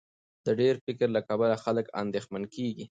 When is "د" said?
0.45-0.47